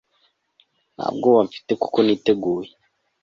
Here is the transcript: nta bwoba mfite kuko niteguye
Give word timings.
nta 0.95 1.07
bwoba 1.15 1.41
mfite 1.47 1.71
kuko 1.81 1.97
niteguye 2.05 2.71